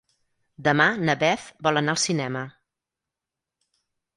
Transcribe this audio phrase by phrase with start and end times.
[0.67, 2.43] Demà na Beth vol anar al cinema.